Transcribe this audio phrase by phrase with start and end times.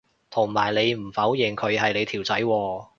[0.31, 2.87] 同埋你唔否認佢係你條仔喎